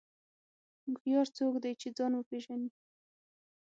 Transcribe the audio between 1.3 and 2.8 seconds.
څوک دی چې ځان وپېژني.